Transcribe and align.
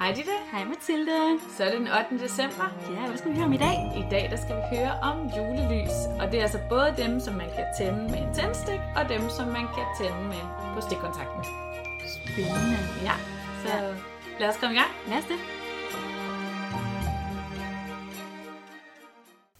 Hej 0.00 0.12
Ditte. 0.16 0.32
Hej 0.52 0.64
Mathilde. 0.64 1.40
Så 1.56 1.64
er 1.64 1.70
det 1.70 1.78
den 1.80 1.88
8. 1.88 2.24
december. 2.24 2.66
Ja, 2.94 3.06
hvad 3.08 3.18
skal 3.18 3.30
vi 3.30 3.36
høre 3.36 3.46
om 3.46 3.52
i 3.52 3.56
dag? 3.56 3.76
I 4.02 4.04
dag 4.10 4.24
der 4.30 4.36
skal 4.44 4.56
vi 4.56 4.62
høre 4.76 4.92
om 5.10 5.16
julelys. 5.36 5.96
Og 6.20 6.24
det 6.30 6.36
er 6.38 6.42
altså 6.48 6.60
både 6.68 6.94
dem, 7.02 7.20
som 7.20 7.34
man 7.34 7.48
kan 7.56 7.66
tænde 7.78 8.02
med 8.12 8.18
en 8.26 8.34
tændstik, 8.38 8.80
og 8.98 9.02
dem, 9.08 9.22
som 9.36 9.46
man 9.58 9.66
kan 9.76 9.86
tænde 10.00 10.22
med 10.34 10.42
på 10.74 10.80
stikkontakten. 10.86 11.42
Spændende. 12.16 12.80
Ja, 13.08 13.16
så 13.62 13.68
Ja. 13.76 13.94
lad 14.40 14.48
os 14.52 14.56
komme 14.60 14.74
i 14.74 14.78
gang. 14.82 14.92
Lad 15.10 15.18
os 15.22 15.28
det. 15.32 15.40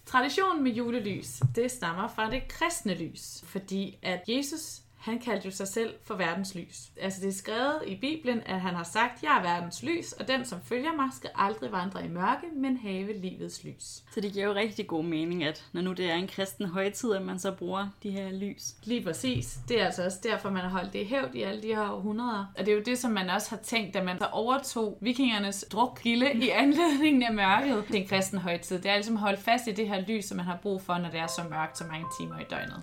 Traditionen 0.07 0.63
med 0.65 0.73
julelys, 0.73 1.43
det 1.57 1.71
stammer 1.71 2.09
fra 2.09 2.31
det 2.31 2.49
kristne 2.49 2.95
lys, 2.95 3.25
fordi 3.45 3.99
at 4.03 4.21
Jesus, 4.29 4.65
han 5.01 5.19
kaldte 5.19 5.47
jo 5.47 5.51
sig 5.51 5.69
selv 5.69 5.95
for 6.05 6.15
verdens 6.15 6.55
lys. 6.55 6.91
Altså 7.01 7.21
det 7.21 7.29
er 7.29 7.33
skrevet 7.33 7.83
i 7.87 7.97
Bibelen, 7.97 8.41
at 8.47 8.61
han 8.61 8.75
har 8.75 8.85
sagt, 8.85 9.23
jeg 9.23 9.39
er 9.39 9.43
verdens 9.43 9.83
lys, 9.83 10.13
og 10.13 10.29
den, 10.29 10.45
som 10.45 10.61
følger 10.65 10.97
mig, 10.97 11.09
skal 11.13 11.31
aldrig 11.35 11.73
vandre 11.73 12.05
i 12.05 12.09
mørke, 12.09 12.47
men 12.57 12.77
have 12.77 13.13
livets 13.13 13.65
lys. 13.65 14.03
Så 14.15 14.21
det 14.21 14.33
giver 14.33 14.47
jo 14.47 14.55
rigtig 14.55 14.87
god 14.87 15.05
mening, 15.05 15.45
at 15.45 15.67
når 15.73 15.81
nu 15.81 15.93
det 15.93 16.11
er 16.11 16.15
en 16.15 16.29
kristen 16.29 16.67
højtid, 16.67 17.13
at 17.13 17.23
man 17.23 17.39
så 17.39 17.53
bruger 17.53 17.89
de 18.03 18.11
her 18.11 18.33
lys. 18.33 18.75
Lige 18.83 19.05
præcis. 19.05 19.59
Det 19.69 19.81
er 19.81 19.85
altså 19.85 20.05
også 20.05 20.19
derfor, 20.23 20.51
man 20.51 20.63
har 20.63 20.69
holdt 20.69 20.93
det 20.93 20.99
i 20.99 21.05
hævd 21.05 21.35
i 21.35 21.43
alle 21.43 21.63
de 21.63 21.67
her 21.67 21.91
århundreder. 21.91 22.47
Og 22.59 22.67
det 22.67 22.73
er 22.73 22.77
jo 22.77 22.83
det, 22.83 22.99
som 22.99 23.11
man 23.11 23.31
også 23.31 23.51
har 23.51 23.57
tænkt, 23.57 23.95
da 23.95 24.03
man 24.03 24.19
så 24.19 24.27
overtog 24.33 24.99
vikingernes 25.01 25.65
drukgilde 25.73 26.33
i 26.35 26.49
anledningen 26.49 27.23
af 27.23 27.35
mørket. 27.35 27.85
Det 27.89 27.97
er 27.97 28.01
en 28.01 28.09
kristen 28.09 28.39
højtid. 28.39 28.79
Det 28.79 28.91
er 28.91 28.95
at 28.95 29.17
holde 29.17 29.39
fast 29.39 29.67
i 29.67 29.73
det 29.73 29.89
her 29.89 30.01
lys, 30.09 30.25
som 30.25 30.37
man 30.37 30.47
har 30.47 30.59
brug 30.63 30.83
for, 30.83 30.99
når 30.99 31.11
det 31.11 31.21
er 31.21 31.27
så 31.27 31.43
mørkt 31.51 31.79
så 31.79 31.85
mange 31.85 32.07
timer 32.21 32.39
i 32.39 32.45
døgnet. 32.51 32.83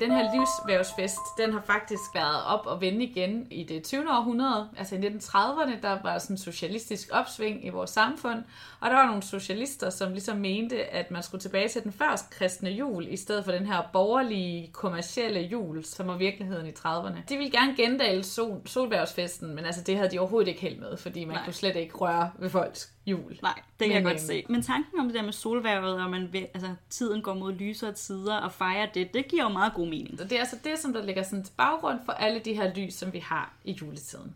Den 0.00 0.10
her 0.10 0.34
livsvævsfest, 0.34 1.20
den 1.38 1.52
har 1.52 1.60
faktisk 1.60 2.14
været 2.14 2.44
op 2.44 2.66
og 2.66 2.80
vende 2.80 3.04
igen 3.04 3.46
i 3.50 3.64
det 3.64 3.82
20. 3.82 4.10
århundrede. 4.10 4.68
Altså 4.78 4.94
i 4.94 4.98
1930'erne, 4.98 5.82
der 5.82 6.02
var 6.02 6.18
sådan 6.18 6.34
en 6.34 6.38
socialistisk 6.38 7.08
opsving 7.12 7.66
i 7.66 7.68
vores 7.68 7.90
samfund, 7.90 8.38
og 8.80 8.90
der 8.90 8.96
var 8.96 9.06
nogle 9.06 9.22
socialister, 9.22 9.90
som 9.90 10.12
ligesom 10.12 10.36
mente, 10.36 10.84
at 10.84 11.10
man 11.10 11.22
skulle 11.22 11.42
tilbage 11.42 11.68
til 11.68 11.82
den 11.84 11.92
første 11.92 12.26
kristne 12.30 12.70
jul, 12.70 13.06
i 13.08 13.16
stedet 13.16 13.44
for 13.44 13.52
den 13.52 13.66
her 13.66 13.82
borgerlige, 13.92 14.70
kommercielle 14.72 15.40
jul, 15.40 15.84
som 15.84 16.08
var 16.08 16.16
virkeligheden 16.16 16.66
i 16.66 16.70
30'erne. 16.70 17.18
De 17.28 17.36
ville 17.36 17.50
gerne 17.50 17.76
gendale 17.76 18.24
sol, 18.24 18.60
solværvsfesten, 18.66 19.54
men 19.54 19.64
altså 19.64 19.80
det 19.80 19.96
havde 19.96 20.10
de 20.10 20.18
overhovedet 20.18 20.48
ikke 20.48 20.60
held 20.60 20.78
med, 20.78 20.96
fordi 20.96 21.24
man 21.24 21.36
Nej. 21.36 21.44
kunne 21.44 21.54
slet 21.54 21.76
ikke 21.76 21.94
røre 21.94 22.30
ved 22.38 22.50
folks 22.50 22.93
jul. 23.06 23.38
Nej, 23.42 23.62
det 23.78 23.86
kan 23.86 23.94
jeg 23.94 24.02
Men, 24.02 24.12
godt 24.12 24.20
se. 24.20 24.44
Men 24.48 24.62
tanken 24.62 25.00
om 25.00 25.06
det 25.06 25.14
der 25.14 25.22
med 25.22 25.32
solværvet, 25.32 26.02
og 26.02 26.10
man 26.10 26.32
vil, 26.32 26.46
altså, 26.54 26.74
tiden 26.90 27.22
går 27.22 27.34
mod 27.34 27.52
lysere 27.52 27.92
tider 27.92 28.36
og 28.36 28.52
fejrer 28.52 28.86
det, 28.94 29.14
det 29.14 29.28
giver 29.28 29.42
jo 29.42 29.48
meget 29.48 29.74
god 29.74 29.86
mening. 29.88 30.18
Så 30.18 30.24
det 30.24 30.32
er 30.32 30.40
altså 30.40 30.56
det, 30.64 30.78
som 30.78 30.92
der 30.92 31.04
ligger 31.04 31.22
sådan 31.22 31.44
til 31.44 31.52
baggrund 31.56 31.98
for 32.04 32.12
alle 32.12 32.40
de 32.40 32.54
her 32.54 32.74
lys, 32.74 32.94
som 32.94 33.12
vi 33.12 33.18
har 33.18 33.54
i 33.64 33.72
juletiden. 33.72 34.34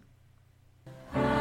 Et 1.16 1.37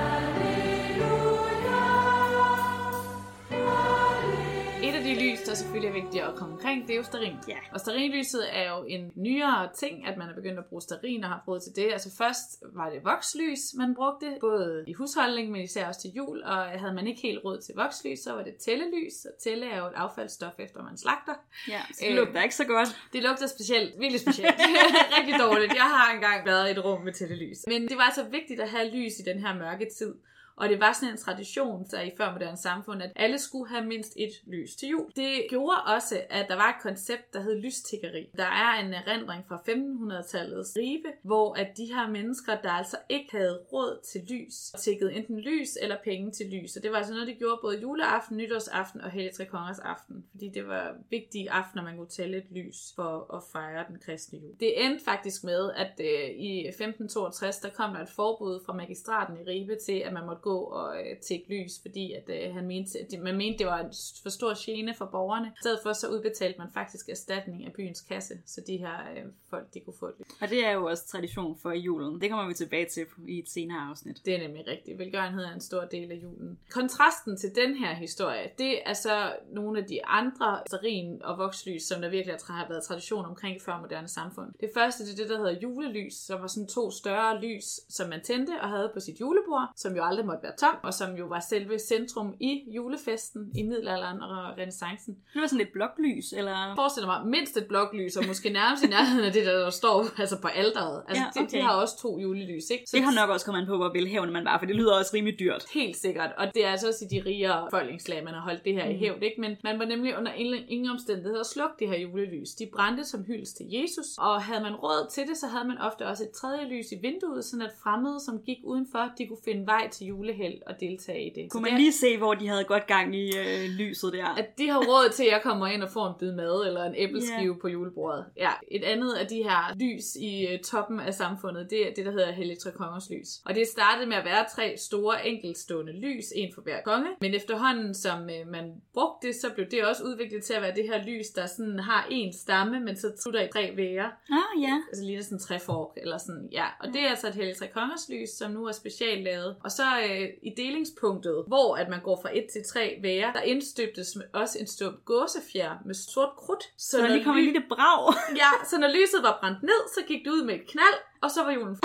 af 5.49 5.55
de 5.55 5.59
lys, 5.59 5.59
der 5.59 5.63
selvfølgelig 5.63 5.89
er 5.89 6.03
vigtigt 6.03 6.23
at 6.23 6.35
komme 6.35 6.53
omkring, 6.53 6.87
det 6.87 6.93
er 6.93 6.97
jo 6.97 7.03
sterin. 7.03 7.37
Ja. 7.47 7.57
Og 7.73 7.79
sterinlyset 7.79 8.43
er 8.51 8.69
jo 8.75 8.83
en 8.87 9.11
nyere 9.15 9.69
ting, 9.79 10.07
at 10.07 10.17
man 10.17 10.29
er 10.29 10.35
begyndt 10.35 10.59
at 10.59 10.65
bruge 10.65 10.81
sterin 10.81 11.23
og 11.23 11.29
har 11.29 11.43
råd 11.47 11.59
til 11.59 11.73
det. 11.75 11.91
Altså 11.93 12.09
først 12.17 12.47
var 12.75 12.89
det 12.89 12.99
vokslys, 13.03 13.59
man 13.77 13.95
brugte, 13.95 14.37
både 14.41 14.83
i 14.87 14.93
husholdning, 14.93 15.51
men 15.51 15.61
især 15.61 15.87
også 15.87 16.01
til 16.01 16.11
jul. 16.11 16.43
Og 16.43 16.57
havde 16.81 16.93
man 16.93 17.07
ikke 17.07 17.21
helt 17.21 17.39
råd 17.45 17.61
til 17.61 17.73
vokslys, 17.75 18.19
så 18.19 18.33
var 18.33 18.43
det 18.43 18.55
tællelys. 18.65 19.25
Og 19.25 19.33
tælle 19.43 19.65
er 19.73 19.77
jo 19.77 19.85
et 19.85 19.93
affaldsstof, 19.95 20.55
efter 20.59 20.83
man 20.83 20.97
slagter. 20.97 21.35
Ja, 21.67 21.81
så 21.93 22.05
Øh, 22.05 22.07
det 22.07 22.15
lugter 22.15 22.43
ikke 22.43 22.55
så 22.55 22.65
godt. 22.65 22.89
Det 23.13 23.23
lugter 23.23 23.47
specielt, 23.47 23.99
virkelig 23.99 24.21
specielt. 24.21 24.55
Rigtig 25.17 25.35
dårligt. 25.39 25.73
Jeg 25.73 25.89
har 25.95 26.13
engang 26.13 26.45
været 26.45 26.67
i 26.69 26.71
et 26.71 26.85
rum 26.85 27.01
med 27.01 27.13
tættelys. 27.13 27.57
Men 27.67 27.87
det 27.87 27.97
var 27.97 28.03
altså 28.03 28.23
vigtigt 28.23 28.59
at 28.61 28.69
have 28.69 28.87
lys 28.95 29.13
i 29.19 29.23
den 29.29 29.39
her 29.39 29.53
mørke 29.55 29.87
tid. 29.99 30.13
Og 30.57 30.69
det 30.69 30.79
var 30.79 30.93
sådan 30.93 31.13
en 31.13 31.17
tradition 31.17 31.85
der 31.91 32.01
i 32.01 32.11
førmoderne 32.17 32.57
samfund, 32.57 33.03
at 33.03 33.11
alle 33.15 33.39
skulle 33.39 33.69
have 33.69 33.85
mindst 33.85 34.13
et 34.15 34.31
lys 34.47 34.75
til 34.75 34.89
jul. 34.89 35.11
Det 35.15 35.45
gjorde 35.49 35.77
også, 35.95 36.21
at 36.29 36.45
der 36.49 36.55
var 36.55 36.69
et 36.69 36.81
koncept, 36.81 37.33
der 37.33 37.41
hed 37.41 37.55
lystikkeri. 37.61 38.29
Der 38.37 38.45
er 38.45 38.85
en 38.85 38.93
erindring 38.93 39.43
fra 39.47 39.55
1500-tallets 39.55 40.77
Ribe, 40.77 41.09
hvor 41.23 41.53
at 41.53 41.67
de 41.77 41.85
her 41.85 42.09
mennesker, 42.09 42.61
der 42.63 42.69
altså 42.69 42.97
ikke 43.09 43.31
havde 43.31 43.59
råd 43.73 43.99
til 44.11 44.21
lys, 44.29 44.53
tikkede 44.79 45.13
enten 45.13 45.39
lys 45.39 45.69
eller 45.81 45.95
penge 46.03 46.31
til 46.31 46.45
lys. 46.45 46.75
Og 46.75 46.83
det 46.83 46.91
var 46.91 46.97
altså 46.97 47.13
noget, 47.13 47.27
de 47.27 47.33
gjorde 47.33 47.59
både 47.61 47.79
juleaften, 47.81 48.37
nytårsaften 48.37 49.01
og 49.01 49.11
Hellig 49.11 49.31
Tre 49.33 49.45
Kongers 49.45 49.79
aften. 49.79 50.25
Fordi 50.31 50.49
det 50.53 50.67
var 50.67 50.95
vigtige 51.09 51.51
aftener, 51.51 51.83
man 51.83 51.97
kunne 51.97 52.09
tælle 52.09 52.37
et 52.37 52.51
lys 52.51 52.77
for 52.95 53.35
at 53.35 53.43
fejre 53.51 53.85
den 53.89 53.99
kristne 54.05 54.39
jul. 54.39 54.55
Det 54.59 54.85
endte 54.85 55.03
faktisk 55.05 55.43
med, 55.43 55.71
at 55.75 55.93
øh, 55.99 56.29
i 56.29 56.67
1562, 56.67 57.57
der 57.57 57.69
kom 57.69 57.93
der 57.93 58.01
et 58.01 58.09
forbud 58.09 58.63
fra 58.65 58.73
magistraten 58.73 59.37
i 59.37 59.43
Ribe 59.43 59.75
til, 59.85 59.99
at 59.99 60.13
man 60.13 60.25
måtte 60.25 60.41
gå 60.49 60.57
og 60.79 60.89
øh, 61.01 61.17
tække 61.27 61.45
lys, 61.53 61.73
fordi 61.81 62.13
at, 62.13 62.25
øh, 62.37 62.55
han 62.55 62.65
mente, 62.67 62.99
at 62.99 63.11
det, 63.11 63.19
man 63.19 63.37
mente, 63.37 63.57
det 63.59 63.67
var 63.67 63.79
en 63.79 63.91
for 64.23 64.29
stor 64.29 64.51
gene 64.65 64.93
for 64.93 65.05
borgerne. 65.05 65.47
I 65.47 65.59
stedet 65.61 65.79
for, 65.83 65.93
så 65.93 66.07
udbetalte 66.07 66.59
man 66.59 66.67
faktisk 66.73 67.09
erstatning 67.09 67.65
af 67.65 67.73
byens 67.73 68.01
kasse, 68.01 68.33
så 68.45 68.61
de 68.67 68.77
her 68.77 68.97
øh, 69.15 69.23
folk, 69.49 69.73
de 69.73 69.79
kunne 69.79 69.99
få 69.99 70.05
et 70.05 70.15
lys. 70.19 70.27
Og 70.41 70.49
det 70.49 70.65
er 70.65 70.71
jo 70.71 70.85
også 70.85 71.07
tradition 71.07 71.57
for 71.61 71.71
julen. 71.71 72.21
Det 72.21 72.29
kommer 72.29 72.47
vi 72.47 72.53
tilbage 72.53 72.85
til 72.85 73.05
i 73.27 73.39
et 73.39 73.49
senere 73.49 73.79
afsnit. 73.89 74.21
Det 74.25 74.35
er 74.35 74.39
nemlig 74.47 74.67
rigtigt. 74.67 74.99
Velgørenhed 74.99 75.43
er 75.43 75.53
en 75.53 75.61
stor 75.61 75.81
del 75.81 76.11
af 76.11 76.15
julen. 76.15 76.59
Kontrasten 76.69 77.37
til 77.37 77.55
den 77.55 77.75
her 77.75 77.93
historie, 77.93 78.49
det 78.57 78.89
er 78.89 78.93
så 78.93 79.33
nogle 79.51 79.79
af 79.79 79.85
de 79.85 80.05
andre 80.05 80.59
sterin 80.67 81.23
og 81.23 81.37
vokslys, 81.37 81.83
som 81.83 82.01
der 82.01 82.09
virkelig 82.09 82.35
har 82.47 82.67
været 82.69 82.83
tradition 82.83 83.25
omkring 83.25 83.55
i 83.55 83.59
førmoderne 83.59 84.07
samfund. 84.07 84.53
Det 84.59 84.69
første 84.73 85.05
det 85.05 85.11
er 85.13 85.15
det, 85.15 85.29
der 85.29 85.37
hedder 85.37 85.59
julelys, 85.63 86.13
som 86.13 86.41
var 86.41 86.47
sådan 86.47 86.67
to 86.67 86.91
større 86.91 87.41
lys, 87.41 87.79
som 87.89 88.09
man 88.09 88.21
tændte 88.23 88.53
og 88.61 88.69
havde 88.69 88.91
på 88.93 88.99
sit 88.99 89.19
julebord, 89.19 89.67
som 89.75 89.95
jo 89.95 90.03
aldrig 90.03 90.25
måtte 90.25 90.36
være 90.43 90.55
tom, 90.59 90.75
og 90.83 90.93
som 90.93 91.15
jo 91.15 91.25
var 91.25 91.39
selve 91.39 91.79
centrum 91.79 92.35
i 92.39 92.63
julefesten 92.75 93.51
i 93.55 93.63
middelalderen 93.63 94.21
og 94.21 94.57
renaissancen. 94.57 95.17
Det 95.33 95.41
var 95.41 95.47
sådan 95.47 95.57
lidt 95.57 95.73
bloklys, 95.73 96.33
eller... 96.33 96.75
Forestiller 96.75 97.07
mig 97.07 97.27
mindst 97.27 97.57
et 97.57 97.67
bloklys, 97.67 98.15
og 98.15 98.23
måske 98.27 98.49
nærmest 98.49 98.83
i 98.83 98.87
nærheden 98.87 99.25
af 99.25 99.33
det, 99.33 99.45
der, 99.45 99.59
der 99.59 99.69
står 99.69 100.05
altså 100.17 100.41
på 100.41 100.47
alderet. 100.47 101.03
Altså, 101.07 101.23
Ja, 101.23 101.41
okay. 101.41 101.51
de, 101.51 101.57
de 101.57 101.61
har 101.61 101.73
også 101.73 101.97
to 102.01 102.19
julelys, 102.19 102.69
ikke? 102.69 102.83
Så 102.87 102.97
Det 102.97 103.05
har 103.05 103.13
nok 103.21 103.29
også 103.29 103.45
kommet 103.45 103.61
an 103.61 103.67
på, 103.67 103.77
hvor 103.77 103.91
velhævende 103.93 104.33
man 104.33 104.45
var, 104.45 104.59
for 104.59 104.65
det 104.65 104.75
lyder 104.75 104.93
også 104.99 105.11
rimelig 105.13 105.39
dyrt. 105.39 105.65
Helt 105.73 105.97
sikkert, 105.97 106.31
og 106.37 106.53
det 106.53 106.65
er 106.65 106.71
altså 106.71 106.87
også 106.87 107.05
i 107.05 107.15
de 107.15 107.23
rigere 107.25 107.67
folkeslag, 107.71 108.23
man 108.23 108.33
har 108.33 108.41
holdt 108.41 108.65
det 108.65 108.73
her 108.73 108.85
mm. 108.85 108.91
i 108.91 108.97
hævd, 108.97 109.23
ikke? 109.23 109.41
Men 109.41 109.57
man 109.63 109.79
var 109.79 109.85
nemlig 109.85 110.17
under 110.17 110.31
ingen 110.67 110.89
omstændigheder 110.89 111.43
slukke 111.43 111.75
det 111.79 111.87
her 111.87 111.97
julelys. 111.99 112.49
De 112.49 112.69
brændte 112.73 113.03
som 113.03 113.23
hyldes 113.23 113.53
til 113.53 113.65
Jesus, 113.69 114.07
og 114.17 114.43
havde 114.43 114.61
man 114.61 114.75
råd 114.75 115.09
til 115.11 115.27
det, 115.27 115.37
så 115.37 115.47
havde 115.47 115.67
man 115.67 115.77
ofte 115.77 116.07
også 116.07 116.23
et 116.23 116.31
tredje 116.31 116.65
lys 116.65 116.91
i 116.91 116.95
vinduet, 117.01 117.45
sådan 117.45 117.65
at 117.65 117.73
fremmede, 117.83 118.19
som 118.25 118.41
gik 118.45 118.57
udenfor, 118.63 119.11
de 119.17 119.27
kunne 119.27 119.43
finde 119.45 119.65
vej 119.65 119.89
til 119.89 120.07
julehæld 120.27 120.61
og 120.67 120.79
deltage 120.79 121.25
i 121.25 121.29
det. 121.35 121.51
Kunne 121.51 121.61
man 121.63 121.71
det, 121.71 121.79
lige 121.79 121.91
se, 121.91 122.17
hvor 122.17 122.33
de 122.33 122.47
havde 122.47 122.63
godt 122.63 122.87
gang 122.87 123.15
i 123.15 123.37
øh, 123.37 123.69
lyset 123.69 124.13
der? 124.13 124.25
at 124.25 124.57
de 124.57 124.69
har 124.69 124.79
råd 124.79 125.09
til, 125.09 125.23
at 125.23 125.31
jeg 125.31 125.41
kommer 125.43 125.67
ind 125.67 125.83
og 125.83 125.89
får 125.89 126.07
en 126.07 126.13
bid 126.19 126.31
mad 126.31 126.67
eller 126.67 126.83
en 126.83 126.95
æbleskive 126.95 127.37
Ja. 127.37 127.45
yeah. 127.45 127.59
på 127.61 127.67
julebordet. 127.67 128.25
Ja, 128.37 128.51
et 128.71 128.83
andet 128.83 129.13
af 129.13 129.27
de 129.27 129.35
her 129.43 129.75
lys 129.79 130.15
i 130.15 130.47
øh, 130.47 130.59
toppen 130.59 130.99
af 130.99 131.13
samfundet, 131.13 131.67
det 131.69 131.87
er 131.87 131.93
det, 131.93 132.05
der 132.05 132.11
hedder 132.11 132.31
Hellig 132.31 132.59
Tre 132.59 132.71
Kongers 132.71 133.09
lys. 133.09 133.27
Og 133.45 133.55
det 133.55 133.67
startede 133.67 134.07
med 134.09 134.17
at 134.17 134.25
være 134.25 134.45
tre 134.55 134.75
store 134.77 135.27
enkeltstående 135.27 135.93
lys, 135.93 136.25
en 136.35 136.53
for 136.53 136.61
hver 136.61 136.81
konge. 136.85 137.07
Men 137.21 137.33
efterhånden, 137.35 137.93
som 137.93 138.29
øh, 138.29 138.47
man 138.51 138.71
brugte 138.93 139.27
det, 139.27 139.35
så 139.35 139.47
blev 139.55 139.65
det 139.71 139.85
også 139.85 140.03
udviklet 140.03 140.43
til 140.43 140.53
at 140.53 140.61
være 140.61 140.75
det 140.75 140.83
her 140.83 141.03
lys, 141.05 141.27
der 141.29 141.45
sådan 141.45 141.79
har 141.79 142.07
en 142.11 142.33
stamme, 142.33 142.79
men 142.79 142.95
så 142.97 143.11
slutter 143.19 143.41
i 143.41 143.47
tre 143.53 143.73
væger. 143.75 144.09
Ah, 144.31 144.61
ja. 144.61 144.81
Altså 144.89 145.03
lige 145.03 145.23
sådan 145.23 145.35
en 145.35 145.39
træfork, 145.39 145.97
eller 145.97 146.17
sådan, 146.17 146.49
ja. 146.51 146.65
Og 146.79 146.87
det 146.87 147.01
er 147.01 147.09
altså 147.09 147.27
et 147.27 147.33
Hellig 147.35 147.55
Tre 147.57 147.67
Kongers 147.67 148.09
lys, 148.09 148.29
som 148.29 148.51
nu 148.51 148.65
er 148.65 148.71
specielt 148.71 149.23
lavet. 149.23 149.55
Og 149.63 149.71
så 149.71 149.83
øh, 150.09 150.16
i 150.43 150.49
delingspunktet, 150.57 151.43
hvor 151.47 151.75
at 151.75 151.89
man 151.89 151.99
går 152.03 152.19
fra 152.21 152.29
et 152.33 152.45
til 152.53 152.61
tre 152.71 152.97
væger, 153.01 153.33
der 153.33 153.41
indstøbtes 153.41 154.15
med 154.15 154.25
også 154.33 154.57
en 154.59 154.67
stump 154.67 155.05
gåsefjer 155.05 155.71
med 155.85 155.95
sort 155.95 156.29
krudt. 156.37 156.63
Så 156.77 156.97
der 156.97 157.03
når 157.07 157.13
lige 157.15 157.23
kom 157.23 157.37
en 157.37 157.43
ly- 157.43 157.45
lille 157.45 157.63
brag. 157.69 158.13
Ja, 158.41 158.51
så 158.69 158.77
når 158.77 158.87
lyset 158.87 159.19
var 159.23 159.37
brændt 159.41 159.63
ned, 159.63 159.81
så 159.95 159.99
gik 160.07 160.25
det 160.25 160.31
ud 160.31 160.43
med 160.45 160.55
et 160.55 160.65
knald, 160.67 160.97
og 161.21 161.31
så 161.31 161.43
var 161.43 161.51
julen 161.51 161.77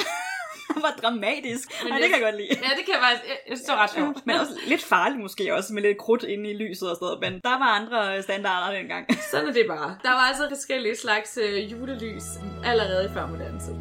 var 0.76 0.94
dramatisk. 1.02 1.69
Men 1.84 1.93
Men 1.93 2.02
det- 2.02 2.11
kan 2.11 2.20
jeg 2.20 2.25
godt 2.29 2.37
lide. 2.37 2.49
Ja, 2.50 2.70
det 2.79 2.84
kan 2.87 2.94
jeg 2.94 3.02
faktisk... 3.06 3.25
Jeg, 3.29 3.38
jeg 3.49 3.56
synes, 3.56 3.61
det 3.67 3.73
var 3.75 3.82
ret 3.82 3.90
sjovt. 3.90 4.26
Men 4.26 4.37
også 4.37 4.52
lidt 4.67 4.82
farligt 4.82 5.20
måske 5.20 5.55
også, 5.55 5.73
med 5.75 5.82
lidt 5.82 5.99
krudt 5.99 6.23
inde 6.23 6.50
i 6.50 6.55
lyset 6.55 6.90
og 6.90 6.96
sådan. 7.00 7.32
Men 7.32 7.40
der 7.40 7.58
var 7.58 7.70
andre 7.81 8.23
standarder 8.23 8.79
dengang. 8.79 9.06
Sådan 9.31 9.49
er 9.49 9.52
det 9.52 9.64
bare. 9.69 9.99
Der 10.02 10.11
var 10.11 10.25
altså 10.31 10.49
forskellige 10.49 10.96
slags 10.96 11.38
øh, 11.43 11.73
julelys 11.73 12.25
allerede 12.64 13.05
i 13.05 13.08
førmoderne 13.14 13.61
tid. 13.61 13.75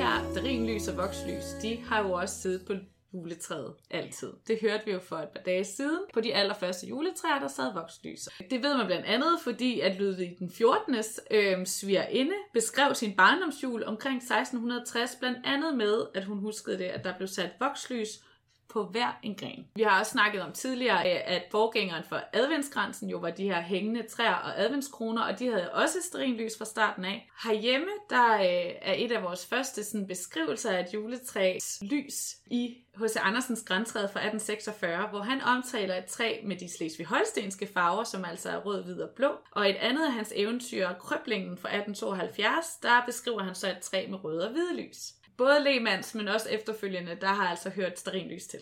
Her 0.00 0.32
drinlys 0.34 0.88
og 0.88 0.96
vokslys, 0.96 1.44
de 1.62 1.76
har 1.76 2.02
jo 2.02 2.12
også 2.12 2.40
siddet 2.40 2.66
på 2.66 2.72
juletræet 3.14 3.74
altid. 3.90 4.32
Det 4.48 4.58
hørte 4.62 4.84
vi 4.86 4.92
jo 4.92 4.98
for 4.98 5.16
et 5.16 5.28
par 5.28 5.42
dage 5.42 5.64
siden. 5.64 6.00
På 6.14 6.20
de 6.20 6.34
allerførste 6.34 6.86
juletræer, 6.86 7.38
der 7.40 7.48
sad 7.48 7.72
vokslys. 7.74 8.28
Det 8.50 8.62
ved 8.62 8.76
man 8.76 8.86
blandt 8.86 9.06
andet, 9.06 9.38
fordi 9.44 9.80
at 9.80 9.98
Ludvig 9.98 10.36
den 10.38 10.50
14. 10.50 10.94
Øh, 11.30 11.66
svigerinde 11.66 12.34
beskrev 12.52 12.94
sin 12.94 13.16
barndomsjul 13.16 13.84
omkring 13.84 14.16
1660, 14.16 15.16
blandt 15.20 15.38
andet 15.44 15.76
med, 15.76 16.06
at 16.14 16.24
hun 16.24 16.38
huskede 16.38 16.78
det, 16.78 16.84
at 16.84 17.04
der 17.04 17.16
blev 17.16 17.28
sat 17.28 17.50
vokslys 17.60 18.08
på 18.72 18.84
hver 18.84 19.18
en 19.22 19.34
gren. 19.34 19.66
Vi 19.74 19.82
har 19.82 20.00
også 20.00 20.12
snakket 20.12 20.42
om 20.42 20.52
tidligere, 20.52 21.14
øh, 21.14 21.20
at 21.24 21.42
forgængeren 21.50 22.04
for 22.08 22.20
adventskransen 22.32 23.10
jo 23.10 23.18
var 23.18 23.30
de 23.30 23.44
her 23.44 23.60
hængende 23.60 24.02
træer 24.02 24.34
og 24.34 24.60
adventskroner, 24.60 25.22
og 25.22 25.38
de 25.38 25.46
havde 25.46 25.70
også 25.72 25.98
sterinlys 26.02 26.58
fra 26.58 26.64
starten 26.64 27.04
af. 27.04 27.30
Herhjemme, 27.44 27.90
der 28.10 28.34
øh, 28.34 28.72
er 28.82 28.94
et 28.96 29.12
af 29.12 29.22
vores 29.22 29.46
første 29.46 29.84
sådan, 29.84 30.06
beskrivelser 30.06 30.70
af 30.70 30.80
et 30.80 30.94
juletræs 30.94 31.78
lys 31.82 32.36
i 32.46 32.76
H.C. 32.96 33.16
Andersens 33.16 33.62
græntræde 33.62 34.08
fra 34.08 34.20
1846, 34.20 35.06
hvor 35.08 35.20
han 35.20 35.40
omtaler 35.42 35.94
et 35.94 36.04
træ 36.04 36.40
med 36.44 36.56
de 36.56 36.68
slesvig-holstenske 36.68 37.66
farver, 37.74 38.04
som 38.04 38.24
altså 38.24 38.50
er 38.50 38.56
rød, 38.56 38.84
hvid 38.84 39.00
og 39.00 39.10
blå. 39.16 39.28
Og 39.52 39.70
et 39.70 39.76
andet 39.76 40.06
af 40.06 40.12
hans 40.12 40.32
eventyr, 40.36 40.88
Krøblingen 41.00 41.58
fra 41.58 41.68
1872, 41.68 42.66
der 42.82 43.02
beskriver 43.06 43.42
han 43.42 43.54
så 43.54 43.70
et 43.70 43.78
træ 43.78 44.06
med 44.10 44.24
røde 44.24 44.46
og 44.46 44.52
hvide 44.52 44.76
lys. 44.82 45.12
Både 45.40 45.64
Lehmanns, 45.64 46.14
men 46.14 46.28
også 46.28 46.48
efterfølgende, 46.48 47.16
der 47.20 47.26
har 47.26 47.48
altså 47.48 47.70
hørt 47.70 47.98
sterinlys 47.98 48.46
til. 48.46 48.58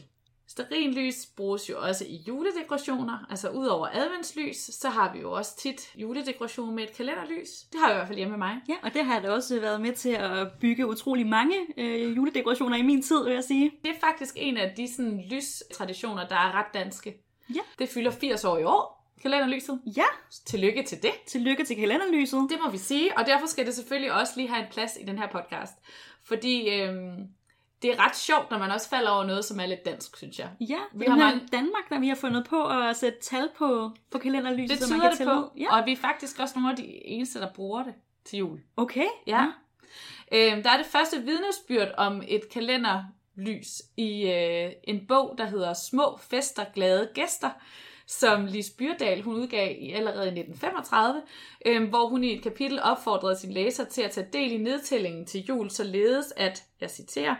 Sterinlys 0.48 1.26
bruges 1.36 1.70
jo 1.70 1.80
også 1.80 2.04
i 2.04 2.16
juledekorationer, 2.28 3.26
altså 3.30 3.48
udover 3.50 3.88
adventslys, 3.92 4.56
så 4.56 4.88
har 4.88 5.12
vi 5.12 5.20
jo 5.20 5.32
også 5.32 5.56
tit 5.56 5.90
juledekoration 5.94 6.74
med 6.74 6.84
et 6.84 6.96
kalenderlys. 6.96 7.48
Det 7.72 7.80
har 7.80 7.88
jeg 7.88 7.96
i 7.96 7.98
hvert 7.98 8.06
fald 8.06 8.18
hjemme 8.18 8.30
med 8.30 8.38
mig. 8.46 8.56
Ja, 8.68 8.74
og 8.82 8.94
det 8.94 9.04
har 9.04 9.14
jeg 9.14 9.22
da 9.22 9.30
også 9.30 9.60
været 9.60 9.80
med 9.80 9.92
til 9.92 10.10
at 10.10 10.48
bygge 10.60 10.86
utrolig 10.86 11.26
mange 11.26 11.54
øh, 11.76 12.16
juledekorationer 12.16 12.76
i 12.76 12.82
min 12.82 13.02
tid, 13.02 13.24
vil 13.24 13.32
jeg 13.32 13.44
sige. 13.44 13.70
Det 13.84 13.90
er 13.90 14.00
faktisk 14.00 14.34
en 14.36 14.56
af 14.56 14.74
de 14.76 14.94
sådan, 14.94 15.22
lystraditioner, 15.30 16.28
der 16.28 16.36
er 16.36 16.52
ret 16.58 16.74
danske. 16.74 17.22
Ja. 17.54 17.60
Det 17.78 17.88
fylder 17.88 18.10
80 18.10 18.44
år 18.44 18.58
i 18.58 18.64
år, 18.64 19.12
kalenderlyset. 19.22 19.80
Ja, 19.96 20.04
Tillykke 20.46 20.82
til 20.82 21.02
det. 21.02 21.12
tillykke 21.26 21.64
til 21.64 21.76
kalenderlyset. 21.76 22.46
Det 22.50 22.58
må 22.64 22.70
vi 22.70 22.78
sige, 22.78 23.18
og 23.18 23.26
derfor 23.26 23.46
skal 23.46 23.66
det 23.66 23.74
selvfølgelig 23.74 24.12
også 24.12 24.32
lige 24.36 24.48
have 24.48 24.60
en 24.66 24.72
plads 24.72 24.96
i 25.00 25.04
den 25.04 25.18
her 25.18 25.28
podcast. 25.28 25.72
Fordi 26.28 26.68
øhm, 26.80 27.26
det 27.82 27.90
er 27.90 28.04
ret 28.06 28.16
sjovt, 28.16 28.50
når 28.50 28.58
man 28.58 28.70
også 28.70 28.88
falder 28.88 29.10
over 29.10 29.24
noget, 29.24 29.44
som 29.44 29.60
er 29.60 29.66
lidt 29.66 29.84
dansk, 29.84 30.16
synes 30.16 30.38
jeg. 30.38 30.50
Ja, 30.60 30.78
Vi 30.94 31.04
har 31.08 31.16
mange- 31.16 31.48
Danmark, 31.52 31.88
der 31.90 31.98
vi 32.00 32.08
har 32.08 32.14
fundet 32.14 32.46
på 32.48 32.66
at 32.66 32.96
sætte 32.96 33.20
tal 33.20 33.48
på, 33.58 33.90
på 34.10 34.18
kalenderlyset, 34.18 34.78
Det 34.78 34.86
så 34.86 34.92
man 34.94 35.00
kan 35.00 35.10
det 35.10 35.18
tælle 35.18 35.32
på. 35.32 35.52
Ja, 35.58 35.76
og 35.80 35.86
vi 35.86 35.92
er 35.92 35.96
faktisk 35.96 36.38
også 36.38 36.54
nogle 36.58 36.70
af 36.70 36.76
de 36.76 36.86
eneste, 37.06 37.40
der 37.40 37.52
bruger 37.52 37.82
det 37.82 37.94
til 38.24 38.38
jul. 38.38 38.60
okay. 38.76 39.06
Ja. 39.26 39.46
Øhm, 40.32 40.62
der 40.62 40.70
er 40.70 40.76
det 40.76 40.86
første 40.86 41.22
vidnesbyrd 41.22 41.88
om 41.96 42.22
et 42.28 42.48
kalenderlys 42.52 43.82
i 43.96 44.22
øh, 44.30 44.72
en 44.84 45.06
bog, 45.08 45.34
der 45.38 45.44
hedder 45.46 45.72
Små 45.90 46.18
Fester, 46.30 46.64
Glade 46.74 47.08
Gæster, 47.14 47.50
som 48.08 48.46
Lis 48.46 48.70
Byrdal 48.70 49.22
hun 49.22 49.34
udgav 49.34 49.76
i 49.78 49.92
allerede 49.92 50.24
i 50.24 50.40
1935, 50.40 51.22
øh, 51.66 51.88
hvor 51.88 52.08
hun 52.08 52.24
i 52.24 52.34
et 52.36 52.42
kapitel 52.42 52.82
opfordrede 52.82 53.38
sin 53.38 53.52
læser 53.52 53.84
til 53.84 54.02
at 54.02 54.10
tage 54.10 54.28
del 54.32 54.52
i 54.52 54.56
nedtællingen 54.56 55.26
til 55.26 55.44
jul, 55.44 55.70
således 55.70 56.32
at, 56.36 56.64
jeg 56.80 56.90
citerer, 56.90 57.34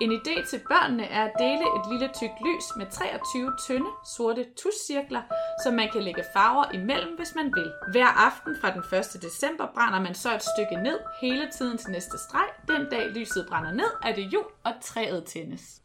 en 0.00 0.12
idé 0.12 0.50
til 0.50 0.60
børnene 0.68 1.04
er 1.04 1.24
at 1.24 1.32
dele 1.38 1.64
et 1.76 1.84
lille 1.92 2.08
tykt 2.14 2.38
lys 2.46 2.66
med 2.76 2.86
23 2.90 3.52
tynde, 3.66 3.90
sorte 4.16 4.46
tuscirkler, 4.56 5.22
som 5.64 5.74
man 5.74 5.88
kan 5.92 6.02
lægge 6.02 6.24
farver 6.32 6.72
imellem, 6.72 7.16
hvis 7.16 7.34
man 7.34 7.52
vil. 7.54 7.72
Hver 7.92 8.06
aften 8.06 8.56
fra 8.60 8.70
den 8.70 8.82
1. 8.98 9.22
december 9.22 9.66
brænder 9.74 10.00
man 10.00 10.14
så 10.14 10.34
et 10.34 10.42
stykke 10.42 10.82
ned 10.82 10.98
hele 11.20 11.48
tiden 11.58 11.78
til 11.78 11.90
næste 11.90 12.18
streg. 12.18 12.48
Den 12.68 12.90
dag 12.90 13.06
lyset 13.08 13.46
brænder 13.48 13.72
ned, 13.72 13.90
er 14.02 14.14
det 14.14 14.32
jul, 14.32 14.46
og 14.64 14.72
træet 14.82 15.24
tændes. 15.24 15.83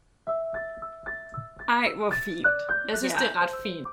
Ej, 1.78 1.88
hvor 1.96 2.10
fint. 2.24 2.46
Jeg 2.88 2.98
synes, 2.98 3.14
Ja. 3.14 3.18
det 3.18 3.30
er 3.30 3.36
ret 3.42 3.50
fint. 3.62 3.88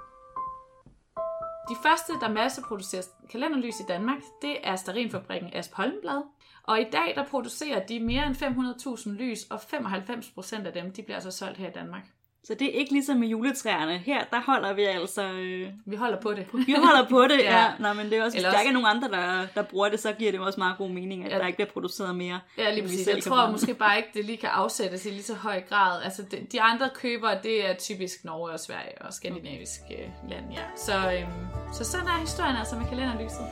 De 1.70 1.76
første, 1.86 2.14
der 2.22 2.30
masseproducerer 2.30 3.04
kalenderlys 3.32 3.80
i 3.80 3.84
Danmark, 3.88 4.18
det 4.42 4.58
er 4.68 4.76
Starinfabrikken 4.76 5.50
Asp 5.54 5.74
Holmblad. 5.74 6.22
Og 6.64 6.82
i 6.82 6.88
dag, 6.92 7.14
der 7.16 7.26
producerer 7.26 7.86
de 7.86 8.00
mere 8.00 8.26
end 8.28 8.36
500.000 8.36 9.10
lys, 9.10 9.44
og 9.50 9.60
95% 9.60 10.66
af 10.68 10.74
dem, 10.74 10.94
de 10.94 11.04
bliver 11.04 11.16
altså 11.16 11.32
solgt 11.32 11.58
her 11.58 11.70
i 11.70 11.72
Danmark. 11.72 12.04
Så 12.48 12.54
det 12.54 12.68
er 12.76 12.80
ikke 12.80 12.92
ligesom 12.94 13.18
med 13.18 13.28
juletræerne. 13.28 13.98
Her, 13.98 14.24
der 14.32 14.42
holder 14.46 14.74
vi 14.74 14.84
altså... 14.84 15.24
Øh, 15.24 15.70
Vi 15.86 15.96
holder 15.96 16.22
på 16.22 16.34
det. 16.34 16.46
vi 16.68 16.76
holder 16.84 17.10
på 17.10 17.22
det, 17.24 17.38
ja. 17.44 17.58
Ja. 17.60 17.68
Nå, 17.80 17.94
men 17.94 18.06
det 18.10 18.18
er 18.18 18.24
også, 18.24 18.36
hvis 18.38 18.40
Eller 18.44 18.50
der 18.50 18.58
også- 18.58 18.62
ikke 18.62 18.70
er 18.78 18.82
nogen 18.82 18.88
andre, 19.04 19.08
der, 19.18 19.48
der 19.56 19.62
bruger 19.62 19.90
det, 19.90 20.00
så 20.00 20.12
giver 20.14 20.32
det 20.32 20.40
også 20.40 20.60
meget 20.60 20.78
god 20.78 20.90
mening, 20.90 21.26
at 21.26 21.32
Ja. 21.32 21.38
der 21.38 21.46
ikke 21.48 21.58
bliver 21.58 21.70
produceret 21.70 22.16
mere. 22.16 22.40
Ja, 22.58 22.74
lige 22.74 22.82
præcis. 22.84 23.08
Jeg 23.08 23.24
tror 23.24 23.52
måske 23.52 23.74
bare 23.74 23.98
ikke, 23.98 24.10
det 24.14 24.26
lige 24.26 24.38
kan 24.38 24.50
afsættes 24.50 25.06
i 25.06 25.10
lige 25.10 25.24
så 25.24 25.34
høj 25.36 25.62
grad. 25.70 26.02
Altså, 26.04 26.22
de, 26.32 26.38
de 26.52 26.62
andre 26.62 26.90
købere, 26.96 27.38
det 27.44 27.70
er 27.70 27.74
typisk 27.74 28.26
Norge 28.26 28.52
og 28.52 28.60
Sverige 28.60 29.02
og 29.02 29.14
skandinaviske 29.14 30.14
lande, 30.30 30.48
ja. 30.52 30.62
Så, 30.78 30.94
øhm, 31.14 31.74
så 31.74 31.84
sådan 31.84 32.08
er 32.08 32.20
historien 32.20 32.56
altså 32.56 32.76
med 32.76 32.86
kalenderlyset. 32.90 33.46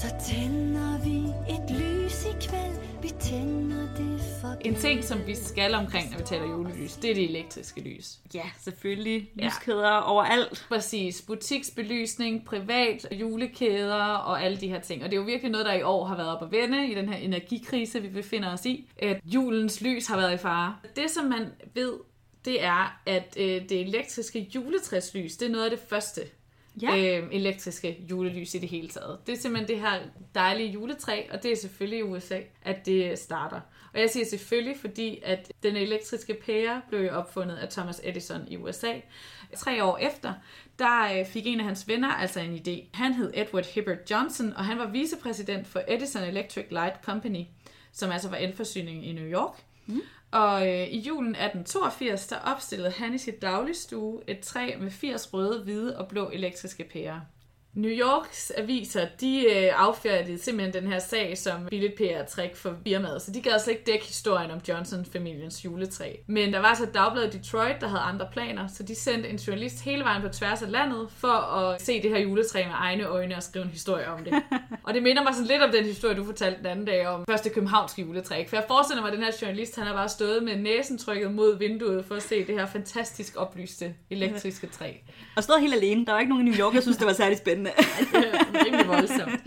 Så 0.00 0.06
tænder 0.32 0.98
vi 1.04 1.16
et 1.54 1.70
lys 1.80 2.24
i 2.24 2.48
kvæld 2.48 2.74
Vi 3.02 3.08
tænder 3.08 3.63
En 4.60 4.74
ting, 4.74 5.04
som 5.04 5.26
vi 5.26 5.34
skal 5.34 5.74
omkring, 5.74 6.10
når 6.10 6.18
vi 6.18 6.24
taler 6.24 6.48
julelys, 6.48 6.96
det 6.96 7.10
er 7.10 7.14
det 7.14 7.24
elektriske 7.24 7.80
lys. 7.80 8.18
Ja, 8.34 8.42
selvfølgelig. 8.60 9.30
Ja. 9.38 9.44
Lyskæder 9.44 9.90
overalt. 9.90 10.66
Præcis. 10.68 11.22
Butiksbelysning, 11.22 12.44
privat, 12.44 13.06
julekæder 13.12 13.94
og 14.04 14.42
alle 14.42 14.60
de 14.60 14.68
her 14.68 14.80
ting. 14.80 15.02
Og 15.04 15.10
det 15.10 15.16
er 15.16 15.20
jo 15.20 15.26
virkelig 15.26 15.52
noget, 15.52 15.66
der 15.66 15.72
i 15.72 15.82
år 15.82 16.04
har 16.04 16.16
været 16.16 16.28
op 16.28 16.42
at 16.42 16.52
vende 16.52 16.90
i 16.90 16.94
den 16.94 17.08
her 17.08 17.16
energikrise, 17.16 18.02
vi 18.02 18.08
befinder 18.08 18.52
os 18.52 18.66
i. 18.66 18.88
At 18.98 19.20
julens 19.24 19.80
lys 19.80 20.06
har 20.06 20.16
været 20.16 20.34
i 20.34 20.38
fare. 20.38 20.76
Det, 20.96 21.10
som 21.10 21.24
man 21.24 21.46
ved, 21.74 21.92
det 22.44 22.64
er, 22.64 23.00
at 23.06 23.36
øh, 23.36 23.68
det 23.68 23.80
elektriske 23.80 24.50
juletræslys, 24.54 25.36
det 25.36 25.48
er 25.48 25.52
noget 25.52 25.64
af 25.64 25.70
det 25.70 25.80
første 25.88 26.20
Ja. 26.82 27.18
øh, 27.18 27.28
elektriske 27.32 28.04
julelys 28.10 28.54
i 28.54 28.58
det 28.58 28.68
hele 28.68 28.88
taget. 28.88 29.18
Det 29.26 29.32
er 29.32 29.36
simpelthen 29.36 29.68
det 29.68 29.80
her 29.80 30.00
dejlige 30.34 30.70
juletræ, 30.70 31.22
og 31.30 31.42
det 31.42 31.52
er 31.52 31.56
selvfølgelig 31.56 31.98
i 31.98 32.02
USA, 32.02 32.40
at 32.62 32.86
det 32.86 33.18
starter. 33.18 33.60
Og 33.94 34.00
jeg 34.00 34.10
siger 34.10 34.26
selvfølgelig, 34.26 34.76
fordi 34.80 35.20
at 35.24 35.52
den 35.62 35.76
elektriske 35.76 36.34
pære 36.46 36.82
blev 36.88 37.10
opfundet 37.12 37.56
af 37.56 37.68
Thomas 37.68 38.00
Edison 38.04 38.40
i 38.48 38.56
USA. 38.56 38.92
Tre 39.56 39.84
år 39.84 39.98
efter, 39.98 40.32
der 40.78 41.18
øh, 41.18 41.26
fik 41.26 41.46
en 41.46 41.60
af 41.60 41.66
hans 41.66 41.88
venner 41.88 42.08
altså 42.08 42.40
en 42.40 42.56
idé. 42.56 42.88
Han 42.94 43.12
hed 43.12 43.30
Edward 43.34 43.74
Hibbert 43.74 44.10
Johnson, 44.10 44.52
og 44.52 44.64
han 44.64 44.78
var 44.78 44.86
vicepræsident 44.86 45.66
for 45.66 45.82
Edison 45.88 46.22
Electric 46.22 46.66
Light 46.70 47.04
Company, 47.04 47.44
som 47.92 48.10
altså 48.10 48.28
var 48.28 48.36
elforsyning 48.36 49.06
i 49.06 49.12
New 49.12 49.26
York. 49.26 49.64
Mm. 49.86 50.00
Og 50.34 50.68
øh, 50.68 50.88
i 50.88 50.98
julen 50.98 51.34
1882, 51.34 52.26
der 52.26 52.36
opstillede 52.38 52.90
han 52.90 53.14
i 53.14 53.18
sit 53.18 53.42
dagligstue 53.42 54.22
et 54.26 54.40
træ 54.40 54.76
med 54.80 54.90
80 54.90 55.34
røde, 55.34 55.62
hvide 55.64 55.98
og 55.98 56.08
blå 56.08 56.30
elektriske 56.30 56.84
pærer. 56.92 57.20
New 57.74 57.90
Yorks 57.90 58.52
aviser, 58.56 59.06
de 59.20 59.44
øh, 59.50 59.72
affærdede 59.76 60.38
simpelthen 60.38 60.82
den 60.82 60.92
her 60.92 60.98
sag 60.98 61.38
som 61.38 61.66
billigt 61.70 61.94
PR-træk 61.94 62.56
for 62.56 62.76
firmaet, 62.86 63.22
så 63.22 63.30
de 63.30 63.42
gad 63.42 63.58
slet 63.58 63.72
ikke 63.72 63.90
dække 63.92 64.06
historien 64.06 64.50
om 64.50 64.60
Johnson-familiens 64.68 65.64
juletræ. 65.64 66.12
Men 66.26 66.52
der 66.52 66.58
var 66.58 66.74
så 66.74 66.86
Dagbladet 66.94 67.32
Detroit, 67.32 67.80
der 67.80 67.88
havde 67.88 68.00
andre 68.00 68.26
planer, 68.32 68.66
så 68.66 68.82
de 68.82 68.94
sendte 68.94 69.28
en 69.28 69.36
journalist 69.36 69.80
hele 69.80 70.04
vejen 70.04 70.22
på 70.22 70.28
tværs 70.28 70.62
af 70.62 70.70
landet 70.70 71.08
for 71.10 71.28
at 71.28 71.82
se 71.82 72.02
det 72.02 72.10
her 72.10 72.18
juletræ 72.18 72.64
med 72.64 72.74
egne 72.74 73.04
øjne 73.04 73.36
og 73.36 73.42
skrive 73.42 73.64
en 73.64 73.70
historie 73.70 74.08
om 74.08 74.24
det. 74.24 74.32
og 74.86 74.94
det 74.94 75.02
minder 75.02 75.22
mig 75.22 75.34
sådan 75.34 75.48
lidt 75.48 75.62
om 75.62 75.70
den 75.70 75.84
historie, 75.84 76.16
du 76.16 76.24
fortalte 76.24 76.58
den 76.58 76.66
anden 76.66 76.84
dag 76.84 77.06
om 77.06 77.24
første 77.30 77.50
københavnske 77.50 78.02
juletræ. 78.02 78.44
For 78.48 78.56
jeg 78.56 78.64
forestiller 78.68 79.02
mig, 79.02 79.12
at 79.12 79.16
den 79.16 79.24
her 79.24 79.32
journalist, 79.42 79.76
han 79.76 79.86
har 79.86 79.94
bare 79.94 80.08
stået 80.08 80.42
med 80.42 80.56
næsen 80.56 80.98
trykket 80.98 81.32
mod 81.32 81.58
vinduet 81.58 82.04
for 82.04 82.14
at 82.14 82.22
se 82.22 82.46
det 82.46 82.54
her 82.54 82.66
fantastisk 82.66 83.36
oplyste 83.36 83.94
elektriske 84.10 84.66
træ. 84.66 84.92
Og 85.36 85.42
stod 85.42 85.60
helt 85.60 85.74
alene. 85.74 86.06
Der 86.06 86.12
var 86.12 86.20
ikke 86.20 86.30
nogen 86.30 86.46
i 86.46 86.50
New 86.50 86.60
York, 86.60 86.74
der 86.74 86.80
synes, 86.80 86.96
det 86.96 87.06
var 87.06 87.12
særlig 87.12 87.38
spændende. 87.38 87.63
Det 88.12 88.24
er 88.32 88.64
rimelig 88.64 88.88
voldsomt. 88.88 89.42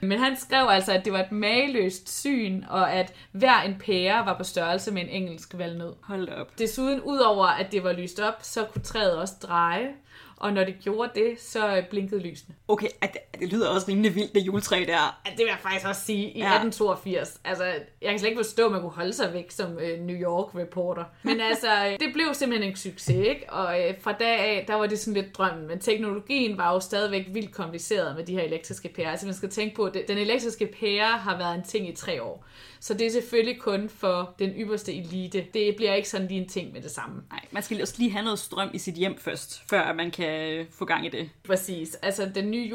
Men 0.00 0.18
han 0.18 0.36
skrev 0.36 0.66
altså, 0.68 0.92
at 0.92 1.04
det 1.04 1.12
var 1.12 1.20
et 1.20 1.32
mageløst 1.32 2.20
syn, 2.20 2.64
og 2.68 2.92
at 2.92 3.12
hver 3.32 3.60
en 3.60 3.76
pære 3.86 4.26
var 4.26 4.36
på 4.36 4.44
størrelse 4.44 4.90
med 4.90 5.02
en 5.02 5.08
engelsk 5.08 5.58
valnød. 5.58 5.92
Hold 6.02 6.28
op. 6.28 6.58
Desuden, 6.58 7.00
udover 7.00 7.46
at 7.46 7.72
det 7.72 7.84
var 7.84 7.92
lyst 7.92 8.20
op, 8.20 8.38
så 8.42 8.64
kunne 8.64 8.82
træet 8.82 9.18
også 9.18 9.34
dreje, 9.42 9.88
og 10.36 10.52
når 10.52 10.64
det 10.64 10.76
gjorde 10.80 11.10
det, 11.14 11.40
så 11.40 11.82
blinkede 11.90 12.20
lysene. 12.20 12.54
Okay, 12.68 12.88
at 13.00 13.16
det 13.40 13.52
lyder 13.52 13.68
også 13.68 13.88
rimelig 13.88 14.14
vildt, 14.14 14.34
det 14.34 14.40
juletræ 14.40 14.84
der. 14.86 15.20
Ja, 15.26 15.30
det 15.30 15.38
vil 15.38 15.46
jeg 15.46 15.58
faktisk 15.60 15.86
også 15.86 16.02
sige, 16.04 16.30
i 16.30 16.38
Ja. 16.38 16.46
1882. 16.46 17.40
Altså, 17.44 17.64
jeg 18.02 18.10
kan 18.10 18.18
slet 18.18 18.28
ikke 18.28 18.38
forstå, 18.38 18.66
at 18.66 18.72
man 18.72 18.80
kunne 18.80 18.90
holde 18.90 19.12
sig 19.12 19.32
væk 19.32 19.50
som 19.50 19.78
øh, 19.78 20.00
New 20.00 20.16
York-reporter. 20.16 21.04
Men 21.22 21.40
altså, 21.50 21.86
øh, 21.86 21.98
det 22.00 22.12
blev 22.12 22.26
simpelthen 22.32 22.70
en 22.70 22.76
succes, 22.76 23.16
ikke? 23.16 23.44
Og 23.52 23.80
øh, 23.88 23.94
fra 24.00 24.12
dag 24.12 24.38
af, 24.40 24.64
der 24.68 24.74
var 24.74 24.86
det 24.86 24.98
sådan 24.98 25.22
lidt 25.22 25.38
drømmen. 25.38 25.68
Men 25.68 25.78
teknologien 25.78 26.58
var 26.58 26.74
jo 26.74 26.80
stadigvæk 26.80 27.26
vildt 27.32 27.54
kompliceret 27.54 28.16
med 28.16 28.24
de 28.26 28.32
her 28.32 28.42
elektriske 28.42 28.88
pærer. 28.88 29.10
Altså, 29.10 29.26
man 29.26 29.34
skal 29.34 29.50
tænke 29.50 29.76
på, 29.76 29.84
at 29.84 29.96
den 30.08 30.18
elektriske 30.18 30.66
pære 30.80 31.18
har 31.18 31.38
været 31.38 31.54
en 31.54 31.64
ting 31.64 31.88
i 31.88 31.94
tre 31.96 32.22
år. 32.22 32.44
Så 32.82 32.94
det 32.94 33.06
er 33.06 33.10
selvfølgelig 33.10 33.60
kun 33.60 33.88
for 33.88 34.34
den 34.38 34.50
ypperste 34.50 34.94
elite. 34.94 35.46
Det 35.54 35.76
bliver 35.76 35.94
ikke 35.94 36.08
sådan 36.08 36.28
lige 36.28 36.40
en 36.40 36.48
ting 36.48 36.72
med 36.72 36.80
det 36.80 36.90
samme. 36.90 37.22
Nej, 37.30 37.40
man 37.50 37.62
skal 37.62 37.82
også 37.82 37.94
lige 37.98 38.10
have 38.10 38.24
noget 38.24 38.38
strøm 38.38 38.70
i 38.74 38.78
sit 38.78 38.94
hjem 38.94 39.18
først, 39.18 39.62
før 39.70 39.92
man 39.92 40.10
kan 40.10 40.20
kan 40.20 40.66
få 40.70 40.84
gang 40.84 41.06
i 41.06 41.08
det. 41.08 41.30
Præcis. 41.46 41.94
Altså, 41.94 42.30
den 42.34 42.50
nye 42.50 42.68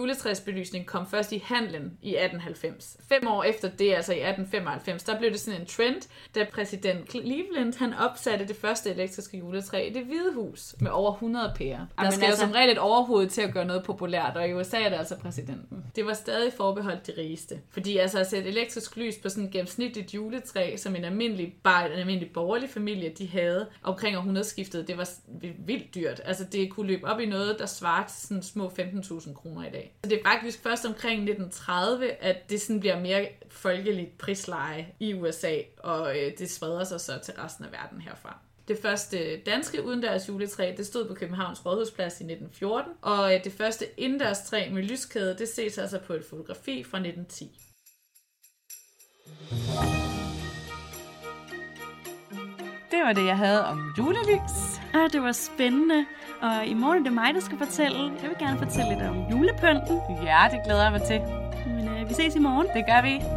juletræsbelysning 0.56 0.86
kom 0.86 1.08
først 1.08 1.32
i 1.32 1.44
handlen 1.46 1.98
i 2.02 2.10
1890. 2.10 2.98
Fem 3.10 3.28
år 3.28 3.44
efter 3.44 3.70
det, 3.70 3.94
altså 3.94 4.12
i 4.14 4.22
1895, 4.22 5.04
der 5.04 5.20
blev 5.20 5.32
det 5.32 5.40
sådan 5.40 5.62
en 5.62 5.68
trend, 5.68 6.02
da 6.36 6.48
præsident 6.54 7.12
Cleveland 7.12 7.78
han 7.80 7.94
opsatte 7.94 8.48
det 8.48 8.56
første 8.56 8.90
elektriske 8.90 9.38
juletræ 9.38 9.88
i 9.88 9.94
det 9.94 10.04
hvide 10.06 10.34
hus 10.34 10.76
med 10.80 10.92
over 10.92 11.12
100 11.14 11.54
pærer. 11.58 11.86
Der 12.00 12.10
skal 12.10 12.26
altså- 12.26 12.42
som 12.42 12.52
regel 12.52 12.72
et 12.72 12.78
overhoved 12.78 13.30
til 13.30 13.42
at 13.42 13.54
gøre 13.54 13.66
noget 13.66 13.84
populært, 13.84 14.38
og 14.38 14.50
i 14.50 14.54
USA 14.54 14.82
er 14.82 14.90
det 14.90 14.98
altså 14.98 15.16
præsidenten. 15.18 15.86
Det 15.96 16.06
var 16.06 16.14
stadig 16.14 16.54
forbeholdt 16.54 17.08
de 17.08 17.12
rigeste. 17.18 17.60
Fordi 17.70 17.98
altså 17.98 18.20
at 18.20 18.28
sætte 18.28 18.50
elektrisk 18.50 18.98
lys 18.98 19.16
på 19.18 19.30
sådan 19.30 19.44
et 19.44 19.52
gennemsnitligt 19.52 20.14
juletræ, 20.14 20.78
som 20.78 20.96
en 20.96 21.06
almindelig, 21.06 21.54
bare 21.64 21.94
en 21.94 22.00
almindelig 22.00 22.32
borgerlig 22.34 22.70
familie, 22.70 23.10
de 23.18 23.28
havde 23.28 23.68
omkring 23.84 24.18
århundredeskiftet, 24.18 24.88
det 24.88 24.98
var 24.98 25.10
vildt 25.66 25.96
dyrt. 25.96 26.22
Altså 26.26 26.44
det 26.52 26.70
kunne 26.70 26.88
løbe 26.88 27.08
op 27.08 27.20
i 27.20 27.26
noget, 27.26 27.56
der 27.60 27.66
svarer 27.66 28.08
til 28.08 28.28
sådan 28.28 28.44
små 28.44 28.70
15.000 28.70 29.34
kroner 29.34 29.68
i 29.68 29.70
dag. 29.72 29.92
Så 30.04 30.10
det 30.10 30.20
er 30.20 30.30
faktisk 30.30 30.45
først 30.54 30.86
omkring 30.86 31.22
1930, 31.22 32.12
at 32.12 32.50
det 32.50 32.62
sådan 32.62 32.80
bliver 32.80 33.00
mere 33.00 33.28
folkeligt 33.50 34.18
prisleje 34.18 34.88
i 35.00 35.14
USA, 35.14 35.58
og 35.78 36.20
øh, 36.20 36.32
det 36.38 36.52
spreder 36.52 36.84
sig 36.84 37.02
så 37.02 37.20
til 37.24 37.34
resten 37.34 37.66
af 37.66 37.72
verden 37.72 38.02
herfra. 38.02 38.40
Det 38.68 38.78
første 38.82 39.38
danske 39.38 39.86
udendørs 39.86 40.30
juletræ, 40.30 40.74
det 40.78 40.86
stod 40.86 41.08
på 41.08 41.14
Københavns 41.14 41.66
Rådhusplads 41.66 42.14
i 42.14 42.24
1914, 42.24 42.92
og 43.02 43.34
øh, 43.34 43.44
det 43.44 43.54
første 43.54 43.86
indendørs 43.98 44.42
træ 44.42 44.70
med 44.72 44.84
lyskæde, 44.84 45.36
det 45.38 45.50
ses 45.50 45.78
altså 45.78 46.00
på 46.00 46.14
et 46.14 46.26
fotografi 46.26 46.84
fra 46.84 46.98
1910 46.98 47.60
var 53.06 53.14
det, 53.14 53.26
jeg 53.26 53.38
havde 53.38 53.66
om 53.66 53.94
julelys. 53.98 54.82
Ah, 54.94 55.10
det 55.14 55.22
var 55.24 55.32
spændende. 55.32 56.06
Og 56.42 56.66
i 56.66 56.74
morgen 56.74 57.00
er 57.00 57.04
det 57.04 57.14
mig, 57.14 57.34
der 57.34 57.40
skal 57.40 57.58
fortælle. 57.58 58.12
Jeg 58.22 58.30
vil 58.30 58.38
gerne 58.40 58.58
fortælle 58.58 58.90
lidt 58.90 59.02
om 59.02 59.18
julepynten. 59.32 60.02
Ja, 60.24 60.42
det 60.52 60.60
glæder 60.66 60.84
jeg 60.84 60.92
mig 60.92 61.02
til. 61.02 61.22
Men 61.68 61.88
øh, 61.88 62.10
vi 62.10 62.14
ses 62.14 62.36
i 62.36 62.40
morgen. 62.40 62.68
Det 62.74 62.86
gør 62.86 63.02
vi. 63.02 63.35